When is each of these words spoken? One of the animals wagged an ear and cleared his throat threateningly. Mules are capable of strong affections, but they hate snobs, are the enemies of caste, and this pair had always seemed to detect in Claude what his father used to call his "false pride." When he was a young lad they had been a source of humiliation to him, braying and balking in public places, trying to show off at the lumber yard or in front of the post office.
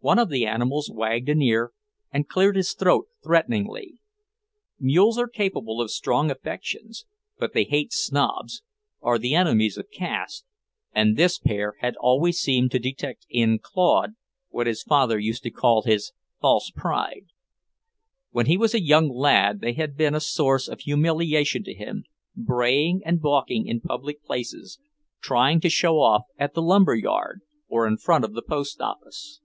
One 0.00 0.20
of 0.20 0.28
the 0.30 0.46
animals 0.46 0.88
wagged 0.88 1.28
an 1.30 1.42
ear 1.42 1.72
and 2.12 2.28
cleared 2.28 2.54
his 2.54 2.74
throat 2.74 3.08
threateningly. 3.24 3.94
Mules 4.78 5.18
are 5.18 5.26
capable 5.26 5.80
of 5.80 5.90
strong 5.90 6.30
affections, 6.30 7.06
but 7.40 7.54
they 7.54 7.64
hate 7.64 7.92
snobs, 7.92 8.62
are 9.02 9.18
the 9.18 9.34
enemies 9.34 9.76
of 9.76 9.90
caste, 9.90 10.46
and 10.92 11.16
this 11.16 11.40
pair 11.40 11.74
had 11.80 11.96
always 11.96 12.38
seemed 12.38 12.70
to 12.70 12.78
detect 12.78 13.26
in 13.28 13.58
Claude 13.58 14.14
what 14.48 14.68
his 14.68 14.80
father 14.84 15.18
used 15.18 15.42
to 15.42 15.50
call 15.50 15.82
his 15.82 16.12
"false 16.40 16.70
pride." 16.70 17.26
When 18.30 18.46
he 18.46 18.56
was 18.56 18.74
a 18.74 18.80
young 18.84 19.08
lad 19.08 19.60
they 19.60 19.72
had 19.72 19.96
been 19.96 20.14
a 20.14 20.20
source 20.20 20.68
of 20.68 20.82
humiliation 20.82 21.64
to 21.64 21.74
him, 21.74 22.04
braying 22.36 23.02
and 23.04 23.20
balking 23.20 23.66
in 23.66 23.80
public 23.80 24.22
places, 24.22 24.78
trying 25.20 25.58
to 25.62 25.68
show 25.68 25.98
off 25.98 26.22
at 26.38 26.54
the 26.54 26.62
lumber 26.62 26.94
yard 26.94 27.40
or 27.66 27.88
in 27.88 27.96
front 27.96 28.24
of 28.24 28.34
the 28.34 28.42
post 28.42 28.80
office. 28.80 29.40